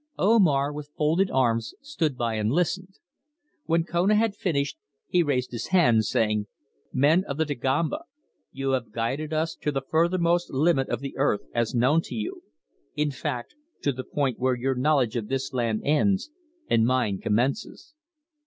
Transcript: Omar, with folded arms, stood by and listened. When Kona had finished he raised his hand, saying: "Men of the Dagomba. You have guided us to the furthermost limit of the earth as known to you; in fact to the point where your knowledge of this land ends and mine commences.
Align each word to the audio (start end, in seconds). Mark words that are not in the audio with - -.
Omar, 0.17 0.73
with 0.73 0.89
folded 0.97 1.29
arms, 1.29 1.75
stood 1.79 2.17
by 2.17 2.33
and 2.33 2.51
listened. 2.51 2.95
When 3.65 3.83
Kona 3.83 4.15
had 4.15 4.33
finished 4.35 4.79
he 5.07 5.21
raised 5.21 5.51
his 5.51 5.67
hand, 5.67 6.05
saying: 6.05 6.47
"Men 6.91 7.23
of 7.25 7.37
the 7.37 7.45
Dagomba. 7.45 8.05
You 8.51 8.71
have 8.71 8.91
guided 8.91 9.31
us 9.31 9.53
to 9.57 9.71
the 9.71 9.83
furthermost 9.87 10.49
limit 10.49 10.89
of 10.89 11.01
the 11.01 11.15
earth 11.17 11.41
as 11.53 11.75
known 11.75 12.01
to 12.05 12.15
you; 12.15 12.41
in 12.95 13.11
fact 13.11 13.53
to 13.83 13.91
the 13.91 14.03
point 14.03 14.39
where 14.39 14.55
your 14.55 14.73
knowledge 14.73 15.15
of 15.15 15.27
this 15.27 15.53
land 15.53 15.83
ends 15.85 16.31
and 16.67 16.83
mine 16.87 17.19
commences. 17.19 17.93